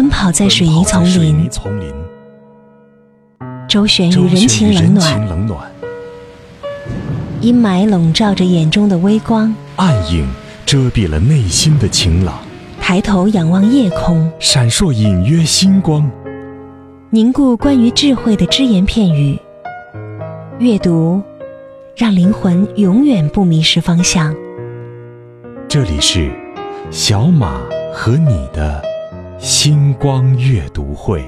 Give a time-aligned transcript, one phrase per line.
[0.00, 1.04] 奔跑在水泥丛
[1.78, 1.94] 林，
[3.68, 4.72] 周旋于人情
[5.28, 5.70] 冷暖，
[7.42, 10.26] 阴霾笼罩着眼中的微光，暗影
[10.64, 12.38] 遮蔽了内心的晴朗。
[12.80, 16.10] 抬头仰望夜空，闪烁隐约星光，
[17.10, 19.38] 凝固关于智慧的只言片语。
[20.60, 21.20] 阅读，
[21.94, 24.34] 让灵魂永远不迷失方向。
[25.68, 26.30] 这里是
[26.90, 27.60] 小马
[27.92, 28.82] 和你的
[29.40, 31.24] 星光阅读会。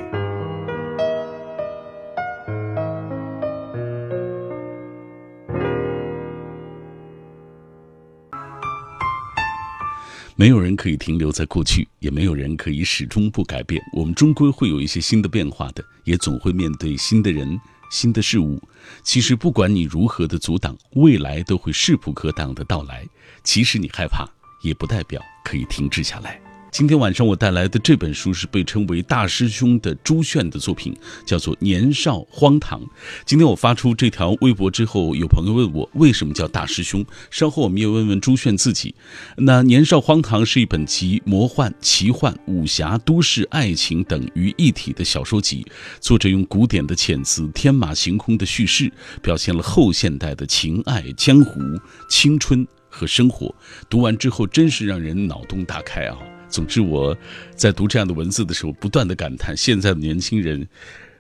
[10.37, 13.83] 没有人可以停留在过去，也没有人可以始终不改变。
[13.95, 17.59] 我们终归会有一些新的变化的，也总会面对新的人、
[17.91, 18.61] 新的事物。
[19.03, 23.07] 其实，不管你如何的阻挡，未来都会势不可挡的到来。
[23.43, 24.29] 即使你害怕，
[24.61, 26.39] 也不代表可以停滞下来。
[26.73, 32.81] 今天晚上我带来的这本书是被称为大师兄的朱炫的作品，叫做《年少荒唐》。
[33.27, 37.05] 今天我发出这条微博之后，有朋友问我为什么叫大师兄。
[37.31, 38.95] 稍后我们也问问朱炫自己。
[39.37, 45.67] 那《年少荒唐》是一本集魔幻、奇幻、武侠、都市、爱情等于一体的小说集。
[46.01, 51.61] 作者用古典的遣词、天马行空的叙事，表现了后现代的情爱、江湖、
[52.09, 53.55] 青春和生活。
[53.91, 56.17] 读完之后，真是让人脑洞大开啊！
[56.53, 57.17] 总之，我
[57.57, 60.69] 在读这样的文字的时候，不断的感叹现在的年轻人，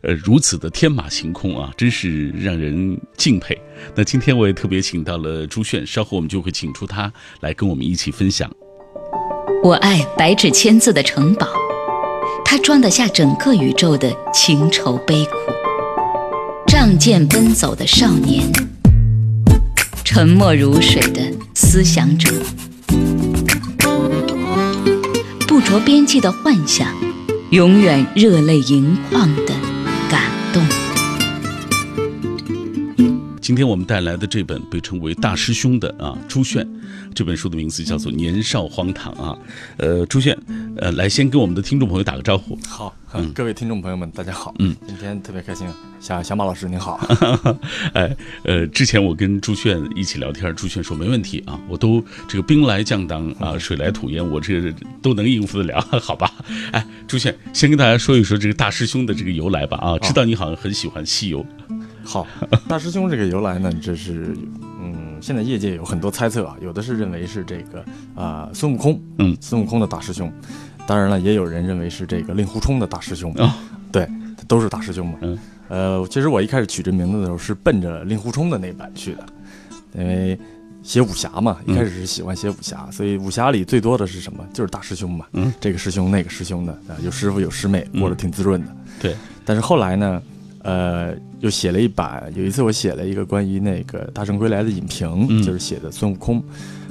[0.02, 3.58] 呃，如此的天马行空啊，真是让人敬佩。
[3.96, 8.54] 那今天我也特别请到了朱炫，稍后我们就会请出他来跟我们一起分享。
[9.64, 11.48] 我爱白纸千字的城堡，
[12.44, 15.32] 它装得下整个宇宙的情愁悲苦。
[16.66, 18.50] 仗剑奔走的少年，
[20.04, 21.22] 沉默如水的
[21.54, 22.30] 思想者。
[25.52, 26.88] 不着边际的幻想，
[27.50, 29.52] 永远热泪盈眶的
[30.08, 30.91] 感动。
[33.42, 36.64] 今天我们带来的这本被称为大师兄的啊朱炫，
[37.12, 39.36] 这本书的名字叫做《年少荒唐》啊。
[39.78, 40.38] 呃，朱炫，
[40.76, 42.56] 呃，来先跟我们的听众朋友打个招呼。
[42.64, 44.54] 好，嗯各位听众朋友们，大家好。
[44.60, 45.66] 嗯，今天特别开心，
[45.98, 47.04] 小小马老师您好。
[47.94, 54.72] 哎，呃，之前我跟朱炫一起聊天，朱炫说没问题啊，我都这个兵来将挡啊，水来土掩，我这
[55.02, 56.32] 都能应付得了，好吧？
[56.70, 59.76] 哎，朱炫，先跟大家说一说这个大师兄的这个由来吧。
[59.78, 61.44] 啊，知道你好像很喜欢西游。
[62.04, 62.26] 好，
[62.68, 64.36] 大师兄这个由来呢，这是
[64.80, 70.30] 嗯，现在业界有很多猜测啊，有的是认为是这个啊孙悟空，嗯，孙悟空的大师兄，
[70.86, 73.32] 当然了，也有人认为是这个令狐冲的大师兄。
[73.34, 73.56] 啊，
[73.92, 74.08] 对，
[74.48, 79.26] 都是大师兄嘛，嗯，呃，其实我一开始取这名字的时候是奔着令狐冲的那版去的，
[79.94, 80.38] 因为
[80.82, 84.44] 写武侠嘛，一开始是喜欢写武侠，所以武侠里最多的是什么？
[84.52, 90.20] 就是大师兄嘛，嗯，这个师兄那个师兄的啊，有师傅有师妹，过得挺滋润的，对，但是后来呢？
[90.62, 92.32] 呃，又写了一版。
[92.34, 96.42] 有一次我写了一个关于那个《大圣归来》的影评，就是写的孙悟空。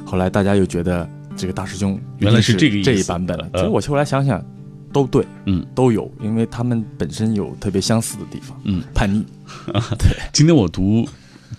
[0.05, 3.49] 后来大家又觉得这个大师兄原来是这个这一版本了。
[3.53, 4.43] 其实我后来想想，
[4.91, 9.25] 都对，嗯，都有，因为他们本身有特别相似的地方，嗯，叛逆。
[9.97, 11.07] 对，今天我读。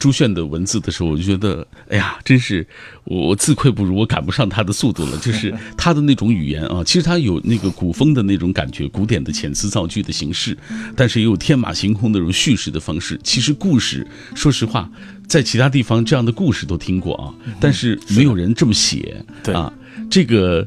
[0.03, 2.67] 朱炫的文字的时候，我就觉得，哎呀，真是
[3.05, 5.17] 我我自愧不如，我赶不上他的速度了。
[5.19, 10.59] 就是他的那种语言啊， 其实他有那个古风的那种感觉，古典的遣词造句的形式，
[10.97, 13.17] 但是也有天马行空的那种叙事的方式。
[13.23, 14.05] 其实故事，
[14.35, 14.91] 说实话，
[15.29, 19.25] 在其他地方这样的故事都听过啊，但是没有人这么写。
[19.45, 19.73] 对啊，
[20.11, 20.67] 这个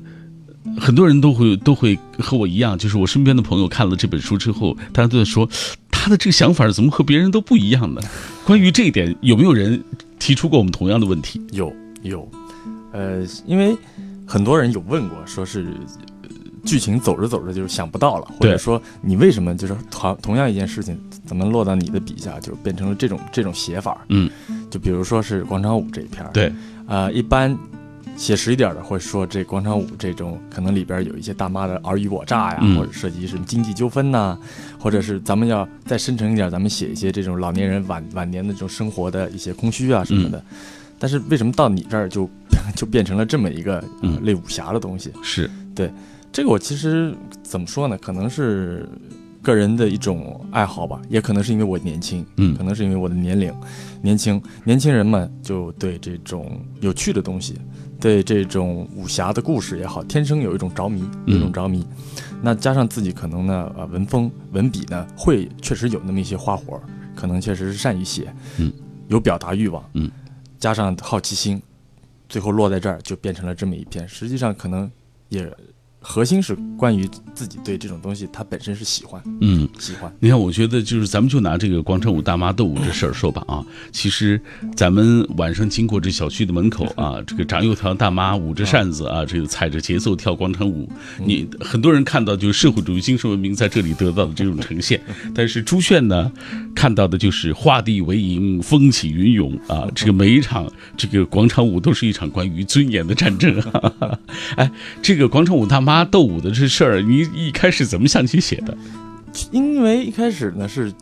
[0.79, 5.50] 很多人都会都会和我一样，就是我身边的朋友看了这本书之后，大家都在说。
[5.97, 8.01] 他的这个想法怎么和别人都不一样呢？
[8.45, 9.83] 关于这一点，有没有人
[10.19, 11.41] 提出过我们同样的问题？
[11.51, 11.73] 有
[12.03, 12.29] 有，
[12.91, 13.75] 呃，因为
[14.25, 15.66] 很多人有问过，说是
[16.63, 20.95] 剧情走着走着就想不到了，或者说你为什么就是同同样一件事情，
[21.25, 24.06] 怎么落到你的笔下就变成了这种这种写法？
[24.09, 24.29] 嗯，
[24.69, 26.53] 就比如说是广场舞这一篇，对，
[26.88, 27.57] 呃，一般。
[28.15, 34.38] 写实一点的，会说这广场舞这种可能里边有一些大妈的尔虞我诈呀，或者涉及什么经济纠纷呐，
[34.79, 40.44] 或者是咱们要再深沉一点，咱们写一些这种老年人晚晚年的这种生活的一些空虚啊什么的。
[40.97, 42.29] 但是为什么到你这儿就
[42.73, 43.83] 就变成了这么一个
[44.23, 45.11] 类武侠的东西？
[45.21, 45.91] 是对
[46.31, 47.13] 这个我其实
[47.44, 47.97] 怎么说呢？
[47.97, 48.88] 可能是
[49.41, 53.53] 个人的一种爱好吧，也可能是因为我年轻，嗯，可能是因为我的年龄
[54.01, 57.56] 年轻，年轻人嘛就对这种有趣的东西。
[58.00, 61.86] 对这种武侠的故事也好，天生有一种着迷，有一种着迷。
[62.42, 66.80] 那加上自己可能呢，呃，文风文笔呢，会确实有那么一些花活，
[67.15, 68.71] 可能确实是善于写，嗯，
[69.07, 70.12] 有表达欲望，嗯，
[70.59, 71.62] 加上好奇心，
[72.30, 74.07] 最后落在这儿就变成了这么一篇。
[74.07, 74.92] 实际上可能
[75.30, 75.51] 也
[76.07, 80.13] 核心是关于自己对这种东西，它本身是喜欢，嗯，喜欢。
[80.19, 84.40] 你看，我觉得就是咱们就拿这个广场舞大妈斗舞这事儿说吧啊，其实
[84.75, 90.88] 咱们晚上经过这小区的门口啊， 这个长油条大妈舞着扇子啊，这个踩着节奏跳广场舞，
[91.25, 95.02] 你很多人看到就是社会主义精神文明在这里得到的这种呈现，
[95.34, 96.31] 但是朱炫呢，
[96.75, 103.60] 看到的就是画地为营，风起云涌啊，这个每一场这个广场舞都是一场关于尊严的战争。
[104.57, 104.69] 哎，
[105.01, 106.06] 这个广场舞大妈。
[106.06, 108.77] 斗舞的这事儿，你一开始怎么想起写的？
[109.51, 110.94] 因为一开始呢是，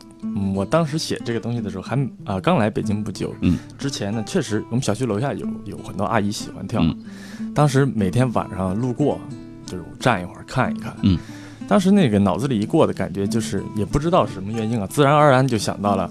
[0.54, 6.82] 我当时写这个东西的时候还啊刚来北京不久，嗯，之前呢确实我们小区楼下有有很多阿姨喜欢跳，
[7.54, 9.20] 当时每天晚上路过，
[9.66, 11.18] 就是站一会儿看一看，嗯，
[11.68, 16.10] 当时那个脑子里一过的感觉就是也不知道是什么原因啊，自然而然就想到了，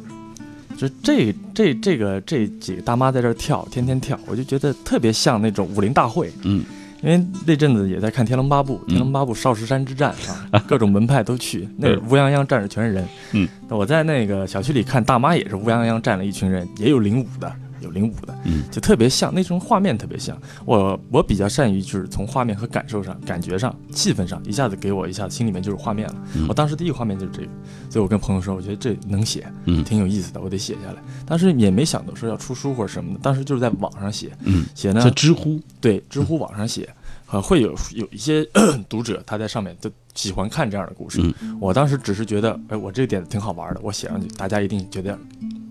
[0.77, 6.63] 就这这这个这几个大妈在这跳，天天跳，我就觉得特别像那种武林大会，嗯。
[7.03, 10.15] 因为那阵子也在看《天龙八部》，《天龙八部》少石山之战
[10.51, 13.05] 啊， 各种门派都去，那乌泱泱站着全是人。
[13.33, 17.53] 嗯，我在那个小区里看大妈也是乌泱泱站了一群人，也有领舞的，
[17.83, 20.37] 有零五的，嗯，就特别像那种画面，特别像。
[20.65, 26.15] 我我比较善于就是从画面和感受上、感觉上、气氛上，一下子给我一下子心里面就是画面了。
[26.47, 27.47] 我当时第一个画面就是这个，
[27.89, 31.01] 所以我跟朋友说，我觉得这能写，嗯，挺有意思的，我得写下来。
[31.25, 36.89] 当时也没想到说要出书或者什么的，当时就是在网上写，嗯，写呢在知乎，对，知乎网上写。
[37.31, 38.47] 呃，会有有一些
[38.87, 41.19] 读者他在上面都喜欢看这样的故事。
[41.41, 45.17] 嗯，我当时只是觉得，哎，我这个点子挺好玩的，我写上去，大家一定觉得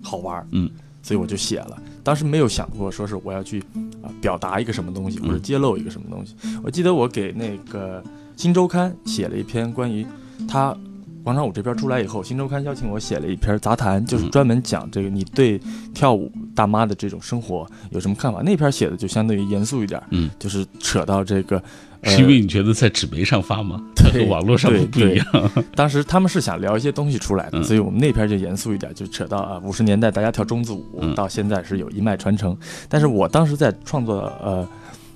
[0.02, 0.44] 好玩。
[0.50, 0.68] 嗯，
[1.02, 1.82] 所以我就写了。
[2.02, 3.60] 当时没有想过说是我要去
[4.02, 6.34] 啊表达一个什么东西，或者揭露一个什么东西。
[6.62, 8.02] 我记得我给那个
[8.36, 10.06] 《新周刊》写了一篇关于
[10.48, 10.76] 他。
[11.24, 15.56] 广场舞这边出来以后，《新周刊》邀请我写了一篇杂谈，就是专门讲这个你对
[15.94, 18.42] 跳舞大妈的这种生活有什么看法。
[18.42, 21.62] 那篇写的就相对于严肃一点，嗯，就是扯到这个，
[22.02, 23.82] 是因为你觉得在纸媒上发吗？
[23.96, 25.26] 和 网络上不一样。
[25.74, 32.56] 当时他们是想聊一些东西出来的，所以我们那篇就严肃一点，就扯到啊五十年代大家跳中字舞，到现在是有一脉传承。
[32.88, 34.66] 但是我当时在创作呃。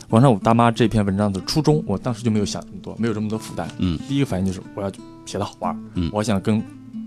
[0.08, 3.68] 广场舞大妈这篇文章的初衷，我当时就没有想那么多，没有这么多负担。
[3.78, 4.88] 嗯，第一个反应就是我要
[5.24, 6.62] 写的好玩，嗯，我想跟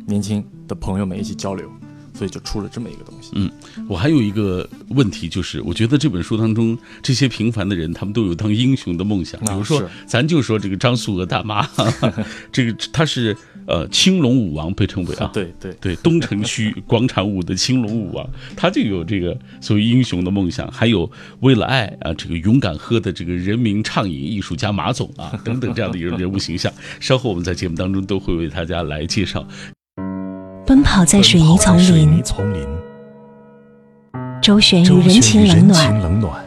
[0.06, 1.72] 年轻的朋友们一起交流，
[2.20, 3.32] 所以就出了这么一个东西。
[3.36, 3.50] 嗯，
[3.88, 9.40] 我还有一个问题就是，我觉得这本书当中这些平凡的人，他们都有当英雄的梦想。
[9.40, 11.66] 比如说，咱就说这个张素娥大妈，
[12.52, 13.36] 这个她是。
[13.68, 21.08] 呃，青龙舞王被称为啊，对对对，东城区广场舞的青龙舞王，她就有这个所谓英雄的梦想，还有
[21.42, 26.74] 为了爱啊，这个勇敢喝的这个人民畅饮艺术家马总啊，等等这样的一个人物形象。
[27.00, 29.48] 稍后我们在节目当中都会为大家来介绍。
[30.70, 32.22] 奔跑在水泥丛林，
[34.40, 35.68] 周旋于人情冷
[36.20, 36.46] 暖，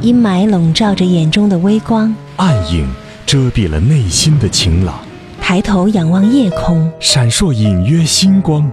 [0.00, 2.88] 阴霾笼罩着眼中的微光，暗影
[3.26, 5.00] 遮蔽了内心的晴朗。
[5.38, 8.72] 抬头仰望夜空，闪烁隐约星光，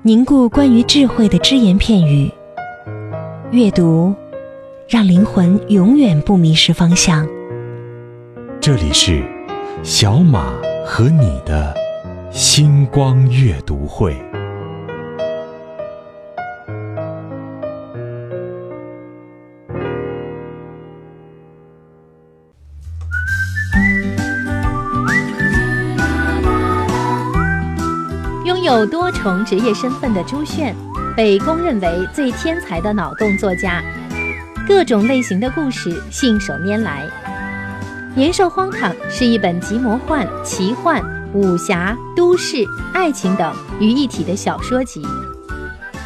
[0.00, 2.32] 凝固关于智慧的只言片语。
[3.50, 4.14] 阅读，
[4.88, 7.28] 让灵魂永远不迷失方向。
[8.62, 9.22] 这里是
[9.82, 10.54] 小马
[10.86, 11.74] 和你的
[12.30, 14.14] 星光阅读会。
[28.44, 30.76] 拥有多重职业身份的朱炫，
[31.16, 33.82] 被公认为最天才的脑洞作家，
[34.66, 37.08] 各种类型的故事信手拈来。
[38.14, 41.02] 年兽荒唐是一本集魔幻、奇幻、
[41.34, 45.02] 武侠、都市、爱情等于一体的小说集。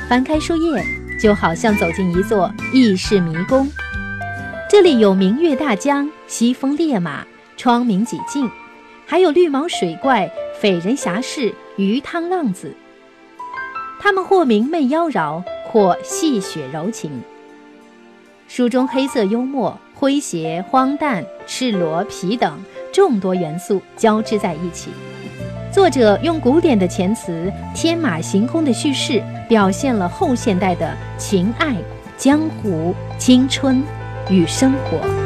[0.09, 0.85] 翻开书页，
[1.21, 3.69] 就好像走进一座异世迷宫。
[4.69, 7.25] 这里有明月大江、西风烈马、
[7.57, 8.51] 窗明几净，
[9.07, 11.55] 还有绿毛水怪、匪人侠士。
[11.77, 12.75] 鱼汤浪子，
[13.99, 17.23] 他们或明媚妖娆，或戏谑柔情。
[18.47, 22.61] 书中黑色幽默、诙谐、荒诞、赤裸、皮等
[22.93, 24.91] 众多元素交织在一起。
[25.73, 31.75] 作者用古典的前词、天马行空的叙事，表现了后现代的情爱、
[32.19, 33.83] 江湖、青春
[34.29, 35.22] 与生活。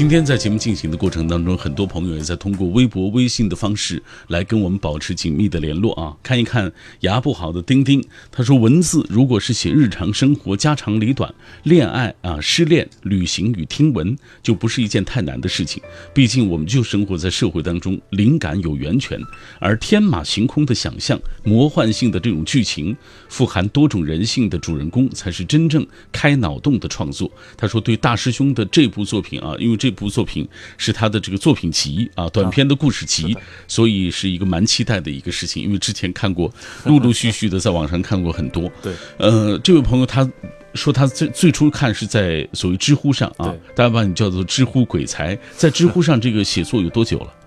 [0.00, 6.16] 今天在节目进行的过程当中，很多朋友也在通过微博、微信的方式来跟我们保持紧密的联络啊。
[6.22, 8.02] 看一看牙不好的丁丁，
[8.32, 15.82] 他说：“文字如果是写日常生活家长里短、恋爱啊、失恋、旅行与听闻，就不是一件太难的事情。
[16.14, 19.20] 毕竟我们就生活在社会当中，灵感有源泉，
[19.58, 22.96] 而天马行空的想象、魔幻性的这种剧情，
[23.28, 35.62] 富含多种人性的主人公，才是真正开脑洞的创作。”他说：“对大师兄的这部作品啊，因为这部作品是他的这个作品集啊，短篇的故事集，所以是一个蛮期待的一个事情。
[35.62, 36.52] 因为之前看过，
[36.86, 38.70] 陆陆续续的在网上看过很多。
[38.82, 40.28] 对，呃，这位朋友他
[40.74, 47.34] 说他最最初看是在所谓知乎上啊，大家把你叫做知乎鬼才，在知乎上这个写作有多久了？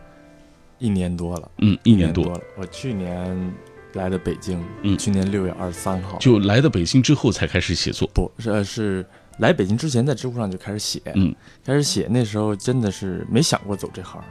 [0.80, 2.42] 一年多了，嗯，一一年多，了。
[2.58, 3.54] 我去年
[3.94, 8.06] 来的北京，嗯去年六月二十三号，就来到北京之后才开始写作。
[8.14, 9.06] 不是呃是
[9.40, 11.34] 来北京之前在知乎上就开始写，嗯，
[11.66, 14.24] 开始写那时候真的是没想过走这行，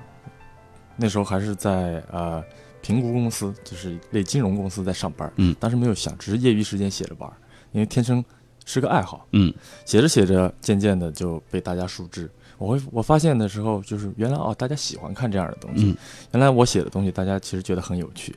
[0.97, 2.42] 那时候还是在呃
[2.80, 5.54] 评估公司，就是类金融公司在上班，嗯。
[5.59, 7.37] 当时没有想，只是业余时间写着玩儿，
[7.73, 8.25] 因为天生
[8.64, 9.52] 是个爱好，嗯。
[9.85, 12.30] 写着写着，渐渐的就被大家熟知。
[12.59, 15.97] 我会我发现的时候，就是原来哦，大家喜欢看这样的东西，嗯，
[16.32, 18.32] 原来我写的东西，大家其实觉得很有趣，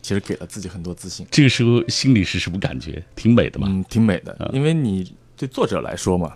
[0.00, 1.26] 其实给了自己很多自信。
[1.30, 3.04] 这个时候心里是什么感觉？
[3.14, 3.66] 挺美的吧？
[3.68, 4.32] 嗯，挺美的。
[4.38, 6.32] 啊，因为你对作者来说嘛，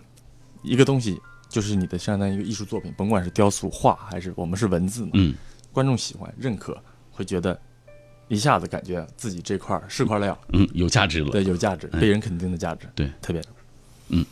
[0.65, 1.17] 一个东西
[1.49, 5.33] 就是你的相当于一个艺术作品，甭管是雕塑、画还是我们是文字嘛，嗯
[5.73, 6.77] 观众喜欢、认可，
[7.13, 7.57] 会觉得
[8.27, 11.31] 一下子感觉自己这块儿是块料，嗯，有价值了。
[11.31, 13.41] 对，有价值，哎被人肯定的价值，对，特别
[14.09, 14.27] 嗯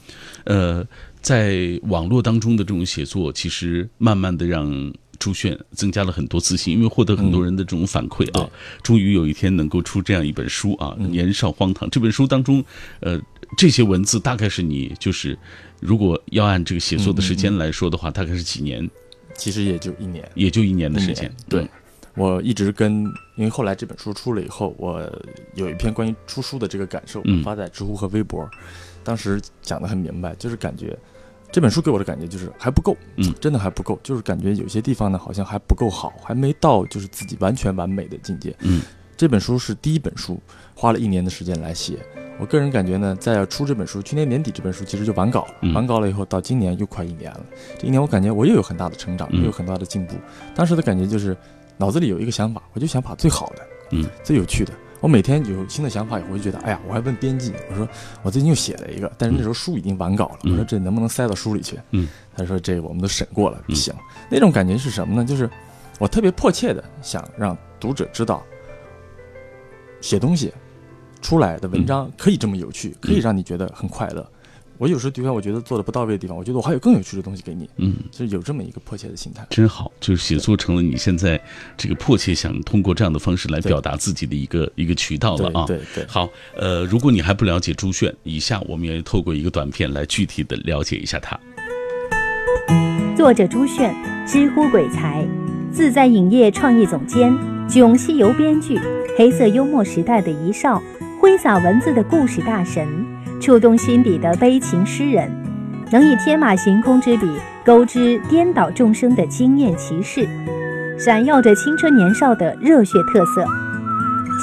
[0.45, 0.85] 呃，
[1.21, 8.51] 在网络当中的这种写作，其实慢慢的让朱炫增加了很多自信，因为获得很多人的这种反馈啊，
[8.83, 12.65] 终于有一天能够出这样一本书啊，嗯年少荒唐》这本书当中，
[13.01, 13.21] 呃，
[13.57, 15.39] 这些文字大概是你就是，
[15.81, 18.89] 如果要按这个写作的时间来说的话，大概是几年，
[19.37, 20.29] 其实也就一年。
[20.35, 21.69] 也就一年的时间，对，
[22.15, 23.05] 我一直跟，
[23.37, 25.01] 因为后来这本书出了以后，我
[25.55, 28.49] 有一篇关于出书的这个感受，嗯我发在知乎和微博，
[29.03, 30.97] 当时讲的很明白，就是感觉
[31.53, 38.55] 这本书给我的感觉就是还不够，嗯真的还不够，就是感觉有些地方呢好像还不够好，还没到就是自己完全完美的境界。
[38.61, 38.83] 嗯
[39.17, 40.41] 这本书是第一本书，
[40.75, 41.99] 花了一年的时间来写。
[42.39, 47.41] 我个人感觉呢，在要出这本书，去年年底这本书其实就完稿了，嗯完稿了以后，到今年又快一年了。
[47.79, 50.15] 这一年我感觉我又有很大的成长，嗯又有很大的进步。
[50.55, 51.37] 当时的感觉就是
[51.77, 54.73] 脑子里有一个想法，我就想把最好的，嗯，最有趣的。
[55.01, 57.87] 我每天有新的想法以后，我就觉得，哎呀，我还问编辑，我说
[58.23, 61.79] 我最近又写了一个，但是那时候书已经完稿了，嗯我说这能不能塞到书里去？
[61.91, 63.95] 嗯，他说这个我们都审过了，不行。
[64.31, 65.25] 那种感觉是什么呢？
[65.25, 65.49] 就是
[65.99, 68.43] 我特别迫切的想让读者知道，
[70.01, 70.53] 写东西
[71.25, 74.25] 出来的文章可以这么有趣，可以让你觉得很快乐。
[74.77, 77.95] 我有时候地方我觉得做的不到位的地方，我觉得我还有更有趣的东西给你，嗯。
[78.11, 79.47] 就是有这么一个迫切的心态。
[79.49, 81.41] 真好，就是写作成了你现在
[81.79, 85.65] 这个迫切想通过这样的方式来表达自己的一个一个渠道了啊。
[85.67, 86.29] 对对，好，
[86.59, 91.41] 呃，如果你还不了解朱炫，以下我们也透过一个短片来具体的了解一下他。
[93.17, 93.95] 作者朱炫，
[94.27, 95.27] 知乎鬼才，
[95.73, 97.35] 自在影业创意总监，
[97.67, 98.79] 囧西游编剧，
[99.17, 100.83] 黑色幽默时代的遗少，
[101.25, 102.87] 挥洒文字的故事大神，
[103.41, 105.27] 触动心底的悲情诗人，
[105.91, 110.29] 能以天马行空之笔勾织颠倒众生的惊艳奇事，
[110.99, 113.43] 闪耀着青春年少的热血特色。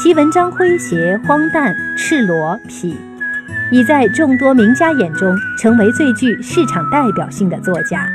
[0.01, 2.95] 其文章诙谐、荒诞、赤裸、痞，
[3.71, 8.07] 已在众多名家眼中成为最具市场代表性的作家。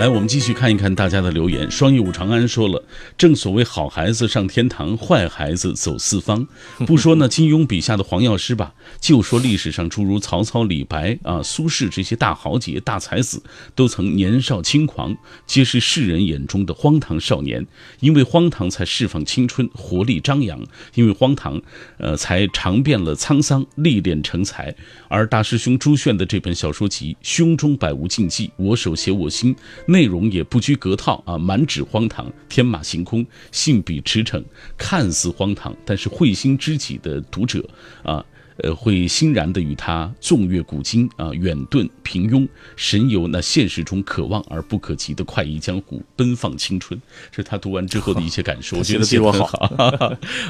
[0.00, 1.70] 来，我们继续看一看大家的留言。
[1.70, 2.82] 双翼武长安说了
[3.18, 6.48] ：“正所谓好孩子上天堂，坏孩子走四方。
[6.86, 13.42] 不说呢金庸笔下的黄药师吧， 就说历史上诸如曹操、李白啊、苏轼这些大豪杰、大才子，
[13.74, 15.14] 都曾年少轻狂，
[15.46, 17.66] 皆是世人眼中的荒唐少年。
[18.00, 20.58] 因为荒唐，才释放青春，活力张扬；
[20.94, 21.60] 因为荒唐，
[21.98, 24.74] 呃，才尝遍了沧桑，历练成才。
[25.08, 29.54] 而大师兄朱炫的这本小说集《胸中百无禁忌，我手写我心》。”
[29.90, 34.42] 内容也不拘格套啊，满纸荒唐，天马行空，信笔驰骋，
[34.78, 37.68] 看似荒唐，但是慧心知己的读者
[38.04, 38.24] 啊，
[38.58, 47.00] 呃，会欣然的与他纵阅古今啊，远遁平庸，神游那现实中可望而不可及的快意江湖，奔放青春。
[47.32, 49.58] 这是他读完之后的一些感受， 我觉得写我很好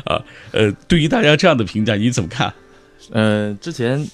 [0.05, 0.23] 啊。
[0.53, 2.53] 呃，对于大家这样的评价，你怎么看？
[3.11, 4.07] 呃，之前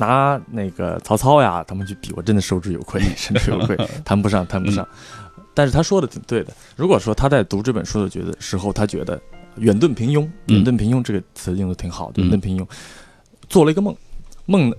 [0.00, 4.86] 拿那个曹操呀，他们去比，我真的受之有愧， 受之有愧，谈不上，谈不上。
[5.52, 6.52] 但是他说的挺对的。
[6.74, 9.20] 如果说他在读这本书的觉得时候，他觉得
[9.56, 12.66] 远遁平庸，远遁平庸这个词用的挺好的，远遁平庸，
[13.48, 13.94] 做了一个梦，
[14.46, 14.72] 梦，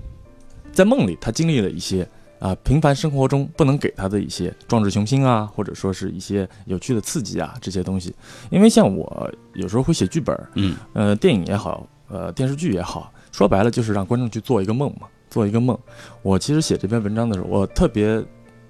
[0.71, 2.07] 在梦里他经历了一些
[2.39, 8.15] 啊平凡生活中不能给他的一些壮志雄心啊，或者说是一些有趣的刺激啊这些东西。
[8.49, 15.77] 因为像我有时候会写剧本，嗯，呃，电影也好，呃，电视剧也好，说白了就是让观众去做一个梦嘛，做一个梦。
[16.21, 18.23] 我其实写这篇文章的时候，我特别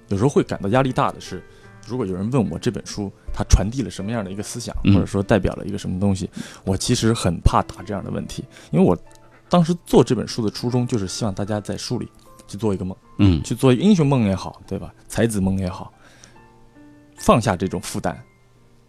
[0.08, 1.44] 有时候会感到压力大的是。
[1.88, 6.30] 如果有人问我这本书它传递了什么样的一个思想，或者说代表了一个什么东西，
[6.63, 8.96] 我其实很怕答这样的问题，因为我
[9.50, 12.08] 当时做这本书的初衷就是希望大家在书里
[12.48, 14.94] 去做一个梦，嗯，去做英雄梦也好，对吧？
[15.08, 15.91] 才子梦也好，
[17.18, 18.15] 放下这种负担，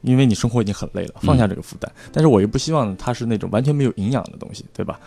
[0.03, 1.91] 因为你生活已经很累了，放下这个负担。
[2.13, 5.01] 但是我又不希望它是那种完全没有营养的东西，对吧？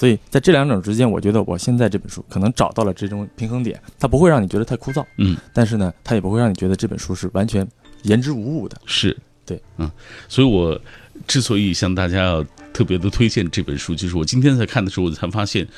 [0.00, 7.68] 所以在这两种之间，我觉得我现在这本书可能找到了这种平衡点，它不会让你觉得太枯燥，嗯，但是呢，它也不会让你觉得这本书是完全
[8.04, 9.14] 言之无物的，是
[9.44, 9.90] 对，嗯，
[10.26, 10.80] 所以我
[11.26, 12.42] 之所以向大家要
[12.72, 15.68] 特别的推荐这本书，就是我今天在看的时候，我才发现，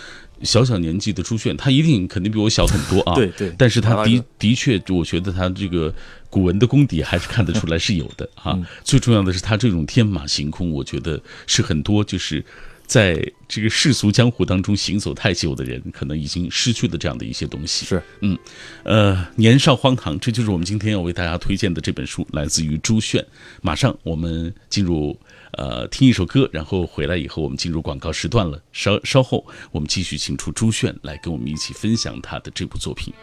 [0.45, 5.93] 小小年纪的朱炫，他一定肯定比我小很多啊， 对对，但是他的的确，我觉得他这个
[6.31, 12.45] 古文的功底还是看得出来是有的 啊，最重要的是他这种天马行空，我觉得是很多就是。
[12.93, 17.87] 在这个世俗江湖当中行走太久的人，可能已经失去了这样的一些东西。
[17.87, 18.39] 是，嗯，
[18.83, 23.25] 呃，年少荒唐，这就是我们今天要为大家推荐的这本书，来自于朱炫。
[23.63, 25.19] 马上我们进入
[25.53, 28.63] 呃听一首歌，然后回来以后我们进入广告时段了。
[28.73, 33.15] 稍稍后我们继续请出朱炫来跟我们一起分享他的这部作品。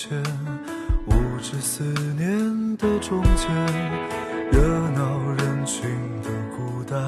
[0.00, 0.16] 前，
[1.06, 1.12] 无
[1.42, 1.82] 知思
[2.16, 3.50] 念的中间，
[4.52, 4.62] 热
[4.94, 5.90] 闹人群
[6.22, 7.02] 的孤单，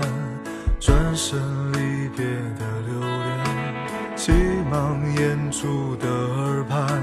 [0.80, 1.38] 转身
[1.72, 2.26] 离别
[2.58, 4.32] 的留恋，急
[4.68, 7.00] 忙掩住的耳畔，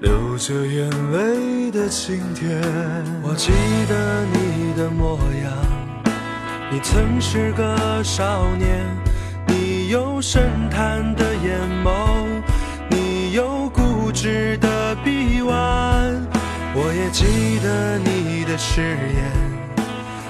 [0.00, 2.60] 流着眼泪的晴天。
[3.22, 3.52] 我记
[3.88, 5.52] 得你的模样，
[6.68, 8.84] 你曾是个少年，
[9.46, 12.01] 你有深潭的眼眸。
[17.12, 19.52] 记得你的誓言。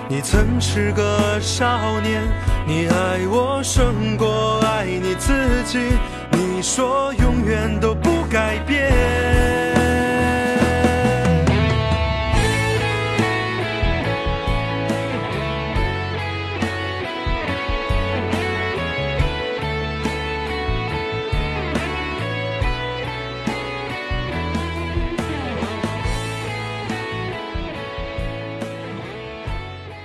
[0.08, 2.22] 你曾是个少年
[2.66, 5.32] 你爱我胜过爱你自
[5.64, 5.78] 己
[6.32, 9.61] 你说永远都不改变。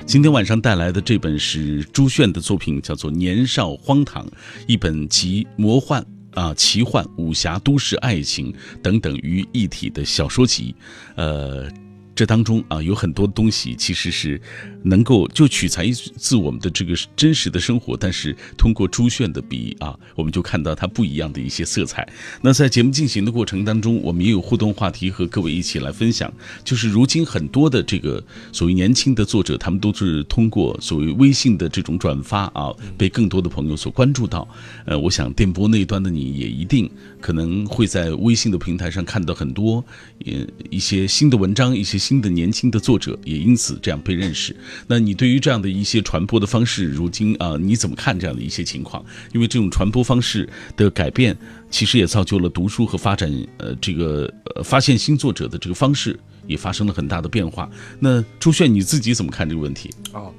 [0.07, 4.25] 今天晚上带来的这本是朱炫的作品，叫做《年少荒唐》，
[4.65, 6.01] 一本集魔幻
[6.33, 10.73] 啊、奇幻、武侠、都市、爱情等等于一体的小说集，
[11.15, 11.69] 呃。
[12.17, 14.41] 这当中啊，有很多东西其实是
[14.81, 22.09] 能够就取材自我们的这个真实的生活，但是通过朱炫的笔啊，我们就看到它不一样的一些色彩。
[22.41, 26.33] 那在节目进行的过程当中，我们也有互动话题和各位一起来分享。
[26.63, 34.47] 就是如今很多的这个所谓年轻的作者，他们都是通过所谓微信的这种转发啊，被更多的朋友所关注到。
[34.85, 36.89] 呃，我想电波那一端的你也一定
[37.21, 39.85] 可能会在微信的平台上看到很多
[40.25, 40.33] 呃
[40.71, 42.06] 一些新的文章，一些。
[42.07, 44.55] 新的年轻的作者也因此这样被认识。
[44.87, 49.03] 那你对于这样的一些传播的方式，如今啊，你怎么看这样的一些情况？
[49.33, 51.37] 因为这种传播方式的改变，
[51.69, 57.69] 其实也造就了读书和发展呃这个呃发现新作者的这个方式也发生了很大的变化。
[57.99, 59.89] 那朱炫你自己怎么看这个问题？
[60.13, 60.33] 哦，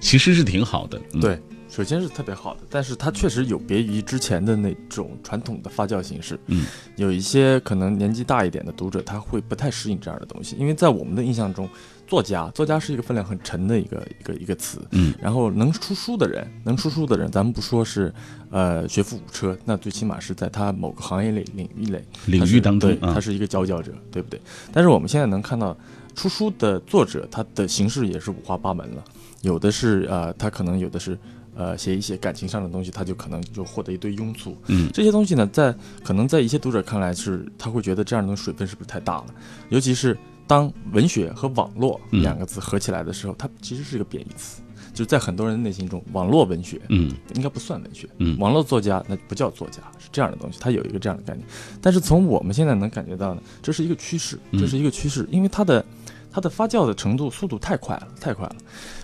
[0.00, 1.40] 其实是挺好的，对。
[1.74, 6.38] 首先是特别好的，但是它确实有别于之前的那种传统的发酵形式。
[6.46, 11.68] 嗯，有一些可能年纪大一点的读者，他会不太适应这样的东西，因为在我们的印象中，
[12.06, 14.78] 作家作家是一个分量很沉的一个一个一个词。
[14.92, 18.14] 嗯，然后能出书的人，能出书的人，咱们不说是
[18.50, 24.40] 呃学富五车，那最起码是在他某个行业类领域类领域当中，他是一个佼佼者，对不对？
[24.72, 25.76] 但是我们现在能看到
[26.14, 29.02] 出书的作者，他的形式也是五花八门了，
[29.40, 31.18] 有的是呃，他可能有的是。
[31.54, 34.56] 呃，写一些感情上的东西，他就可能就获得一堆拥簇。
[34.66, 39.26] 嗯这些东西呢，在可能在一些读者看来是，他会觉得这样的水分是不是太大了？
[39.68, 44.60] 尤其是当文学和网络嗯两个字合起来的时候，它其实是一个贬义词。
[44.92, 51.44] 就是在很多人的内心中，网络文学嗯应该不算文学，嗯网络作家那不叫作家，是这样的东西，它有一个这样的概念。
[51.82, 55.84] 但是从我们现在能感觉到呢，这是一个趋势，嗯这是一个趋势，因为它的
[56.30, 58.54] 它的发酵的程度速度太快了，太快了。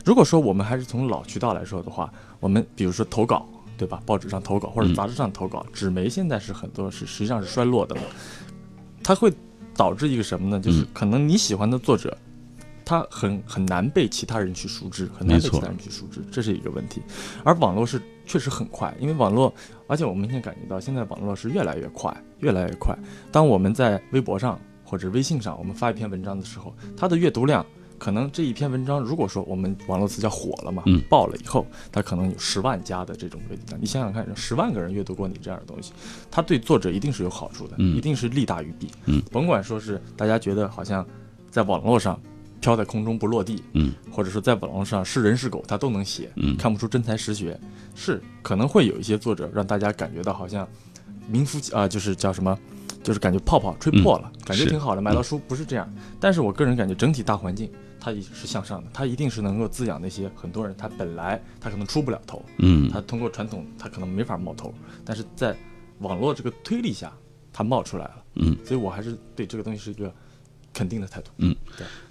[0.04, 3.46] 如果说我们还是从老渠道来说的话，我们比如说投稿，
[3.78, 4.02] 对吧？
[4.04, 8.02] 报纸上投稿或者嗯杂志上投稿，纸媒现在是很多是实际上是衰落的了，
[9.04, 9.32] 它会
[9.76, 10.58] 导致一个什么呢？
[10.58, 12.16] 就是嗯可能你喜欢的作者。
[12.82, 17.00] 他很很难被其他人去熟知，很难被其他人去熟知，这是一个问题。
[17.44, 19.54] 而网络是确实很快，因为网络，
[19.86, 22.92] 而且我们明显感觉到现在网络是越来越快，越来越快。
[23.30, 27.64] 当我们在微博上或者微信上，我们发一篇文章的时候，它的阅读量
[28.00, 31.00] 可能这一篇文章，如果说我们网络词叫火了嘛，嗯。
[31.10, 33.78] 爆了以后，它可能有十万加的这种阅读量。
[33.78, 35.92] 你想想看，十万个人阅读过你这样的东西，
[36.30, 37.94] 它对作者一定是有好处的，嗯。
[37.94, 38.88] 一定是利大于弊。
[39.04, 41.06] 嗯，甭管说是大家觉得好像
[41.50, 42.18] 在网络上
[42.58, 43.92] 飘在空中不落地，嗯。
[44.10, 46.56] 或者说在网络上是人是狗他都能写，嗯。
[46.56, 47.60] 看不出真才实学，
[47.94, 50.66] 是可能会有一些作者让大家感觉到好像
[51.28, 52.58] 名副其啊、就是叫什么，
[53.02, 55.86] 就是感觉泡泡吹破了，感觉挺好的，买到书不是这样。
[56.18, 64.72] 但是我个人感觉整体大环境它也是向上的，它一定是能够滋养那些很多人他本来他可能出不了头，嗯他通过传统他可能没法冒头，
[65.04, 65.54] 但是在
[65.98, 67.12] 网络这个推力下，
[67.52, 68.24] 他冒出来了。
[68.36, 70.12] 嗯，所以我还是对这个东西是一个
[70.72, 71.30] 肯定的态度。
[71.38, 71.54] 嗯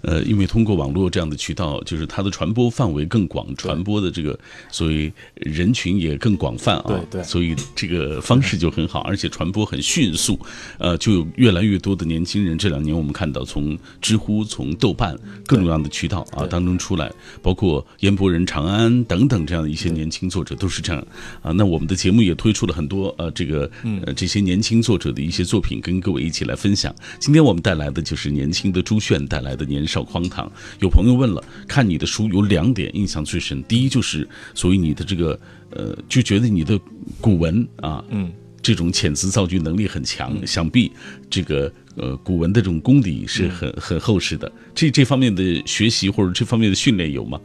[0.02, 4.38] 呃，因为通过网络这样的渠道，就是它的传播范围更广，传播的这个
[4.70, 6.84] 所以人群也更广泛啊。
[6.86, 10.38] 对对所以这个方式就很好，而且传播很迅速。
[10.78, 15.14] 呃，就有越来越多的年轻人，这两年我们看到从知乎、从豆瓣
[15.46, 21.06] 各种各样的渠道啊当中出来，包括烟波人、长安等等这样的一些年轻作者都是这样
[21.42, 21.52] 啊。
[21.52, 26.94] 那我们的节目也推出了很多呃这个嗯呃这些年轻作者的一些作品，跟各位一起来分享。
[27.18, 30.46] 今天我们带来的就是年轻的朱炫带来的《年少荒唐》。
[30.80, 35.38] 有朋友问了，看你的书有两点印象最深，第一就是所以你的这个
[35.70, 36.78] 呃，就觉得你的
[37.20, 38.32] 古文啊，嗯，
[38.62, 40.90] 这种遣词造句能力很强，想必
[41.28, 44.50] 这个呃古文的这种功底是很很厚实的。
[44.74, 47.40] 这这方面的学习或者这方面的训练有吗？